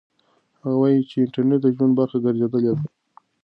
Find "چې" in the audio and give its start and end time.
1.09-1.15